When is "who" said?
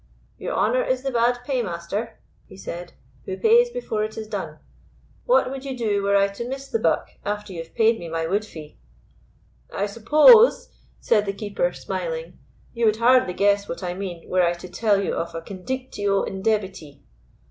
3.25-3.37